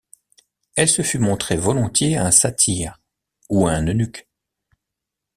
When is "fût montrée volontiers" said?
1.03-2.17